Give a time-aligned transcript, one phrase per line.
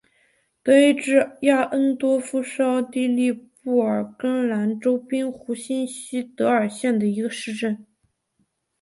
[0.63, 7.85] 德意志亚恩多夫是奥地利布尔根兰州滨湖新锡德尔县的一个市镇。